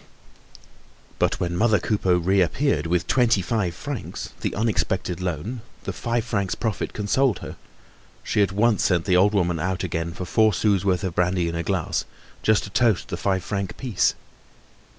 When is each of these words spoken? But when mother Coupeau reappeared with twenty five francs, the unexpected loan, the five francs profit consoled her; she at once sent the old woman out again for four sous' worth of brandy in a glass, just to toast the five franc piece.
But 1.19 1.39
when 1.39 1.55
mother 1.55 1.77
Coupeau 1.79 2.15
reappeared 2.17 2.87
with 2.87 3.05
twenty 3.05 3.43
five 3.43 3.75
francs, 3.75 4.33
the 4.41 4.55
unexpected 4.55 5.21
loan, 5.21 5.61
the 5.83 5.93
five 5.93 6.25
francs 6.25 6.55
profit 6.55 6.91
consoled 6.93 7.37
her; 7.45 7.55
she 8.23 8.41
at 8.41 8.51
once 8.51 8.83
sent 8.83 9.05
the 9.05 9.15
old 9.15 9.35
woman 9.35 9.59
out 9.59 9.83
again 9.83 10.11
for 10.13 10.25
four 10.25 10.55
sous' 10.55 10.83
worth 10.83 11.03
of 11.03 11.13
brandy 11.13 11.47
in 11.47 11.53
a 11.55 11.61
glass, 11.61 12.05
just 12.41 12.63
to 12.63 12.71
toast 12.71 13.09
the 13.09 13.15
five 13.15 13.43
franc 13.43 13.77
piece. 13.77 14.15